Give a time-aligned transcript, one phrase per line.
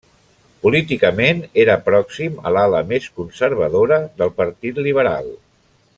[0.61, 5.31] Políticament, era pròxim a l'ala més conservadora del partit liberal.